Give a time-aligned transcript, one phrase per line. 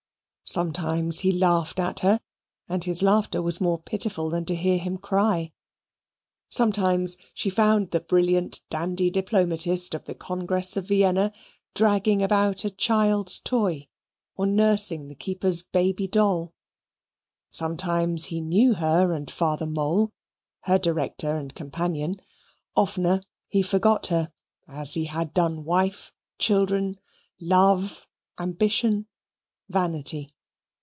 [0.53, 2.19] Sometimes he laughed at her
[2.67, 5.53] (and his laughter was more pitiful than to hear him cry);
[6.49, 11.31] sometimes she found the brilliant dandy diplomatist of the Congress of Vienna
[11.73, 13.87] dragging about a child's toy,
[14.35, 16.51] or nursing the keeper's baby's doll.
[17.49, 20.11] Sometimes he knew her and Father Mole,
[20.63, 22.19] her director and companion;
[22.75, 24.33] oftener he forgot her,
[24.67, 26.99] as he had done wife, children,
[27.39, 28.05] love,
[28.37, 29.07] ambition,
[29.69, 30.33] vanity.